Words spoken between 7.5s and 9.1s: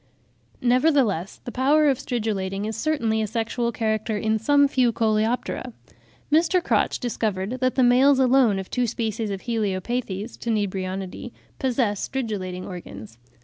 that the males alone of two